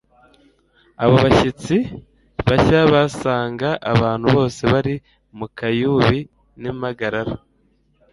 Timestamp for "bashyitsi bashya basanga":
1.23-3.69